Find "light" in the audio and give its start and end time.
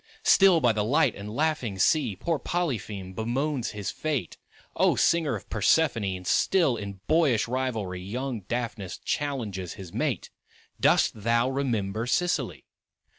0.83-1.13